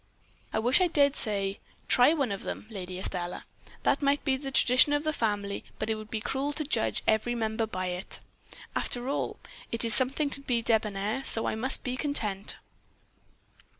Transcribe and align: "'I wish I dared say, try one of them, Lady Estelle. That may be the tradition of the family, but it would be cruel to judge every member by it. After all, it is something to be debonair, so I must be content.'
"'I 0.51 0.57
wish 0.57 0.81
I 0.81 0.87
dared 0.87 1.15
say, 1.15 1.59
try 1.87 2.11
one 2.11 2.31
of 2.31 2.41
them, 2.41 2.65
Lady 2.71 2.97
Estelle. 2.97 3.43
That 3.83 4.01
may 4.01 4.15
be 4.15 4.35
the 4.35 4.49
tradition 4.49 4.93
of 4.93 5.03
the 5.03 5.13
family, 5.13 5.63
but 5.77 5.91
it 5.91 5.93
would 5.93 6.09
be 6.09 6.19
cruel 6.19 6.53
to 6.53 6.63
judge 6.63 7.03
every 7.07 7.35
member 7.35 7.67
by 7.67 7.85
it. 7.89 8.19
After 8.75 9.07
all, 9.07 9.37
it 9.71 9.85
is 9.85 9.93
something 9.93 10.31
to 10.31 10.41
be 10.41 10.63
debonair, 10.63 11.23
so 11.23 11.45
I 11.45 11.53
must 11.53 11.83
be 11.83 11.95
content.' 11.97 12.55